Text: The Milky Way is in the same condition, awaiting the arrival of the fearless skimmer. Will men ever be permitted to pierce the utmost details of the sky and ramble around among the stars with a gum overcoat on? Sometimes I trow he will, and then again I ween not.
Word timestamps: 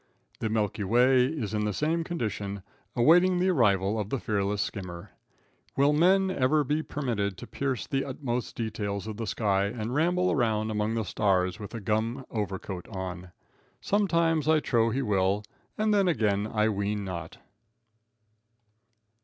The 0.39 0.49
Milky 0.49 0.83
Way 0.83 1.25
is 1.25 1.53
in 1.53 1.63
the 1.63 1.73
same 1.73 2.03
condition, 2.03 2.63
awaiting 2.95 3.37
the 3.37 3.49
arrival 3.51 3.99
of 3.99 4.09
the 4.09 4.17
fearless 4.19 4.59
skimmer. 4.59 5.11
Will 5.77 5.93
men 5.93 6.31
ever 6.31 6.63
be 6.63 6.81
permitted 6.81 7.37
to 7.37 7.45
pierce 7.45 7.85
the 7.85 8.03
utmost 8.03 8.55
details 8.55 9.05
of 9.05 9.17
the 9.17 9.27
sky 9.27 9.65
and 9.65 9.93
ramble 9.93 10.31
around 10.31 10.71
among 10.71 10.95
the 10.95 11.05
stars 11.05 11.59
with 11.59 11.75
a 11.75 11.79
gum 11.79 12.25
overcoat 12.31 12.87
on? 12.87 13.31
Sometimes 13.79 14.47
I 14.47 14.59
trow 14.59 14.89
he 14.89 15.03
will, 15.03 15.43
and 15.77 15.93
then 15.93 16.07
again 16.07 16.47
I 16.47 16.67
ween 16.67 17.05
not. 17.05 17.37